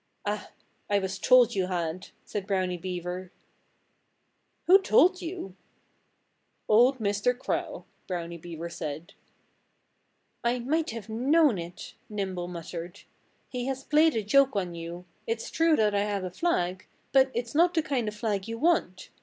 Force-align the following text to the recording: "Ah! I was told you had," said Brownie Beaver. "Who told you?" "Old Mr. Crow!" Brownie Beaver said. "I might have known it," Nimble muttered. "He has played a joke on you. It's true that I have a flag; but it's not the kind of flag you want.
"Ah! 0.25 0.49
I 0.89 0.97
was 0.97 1.19
told 1.19 1.53
you 1.53 1.67
had," 1.67 2.07
said 2.25 2.47
Brownie 2.47 2.75
Beaver. 2.79 3.31
"Who 4.65 4.81
told 4.81 5.21
you?" 5.21 5.55
"Old 6.67 6.97
Mr. 6.97 7.37
Crow!" 7.37 7.85
Brownie 8.07 8.39
Beaver 8.39 8.67
said. 8.67 9.13
"I 10.43 10.57
might 10.57 10.89
have 10.89 11.07
known 11.07 11.59
it," 11.59 11.93
Nimble 12.09 12.47
muttered. 12.47 13.01
"He 13.47 13.67
has 13.67 13.83
played 13.83 14.15
a 14.15 14.23
joke 14.23 14.55
on 14.55 14.73
you. 14.73 15.05
It's 15.27 15.51
true 15.51 15.75
that 15.75 15.93
I 15.93 16.01
have 16.05 16.23
a 16.23 16.31
flag; 16.31 16.87
but 17.11 17.29
it's 17.35 17.53
not 17.53 17.75
the 17.75 17.83
kind 17.83 18.07
of 18.07 18.15
flag 18.15 18.47
you 18.47 18.57
want. 18.57 19.09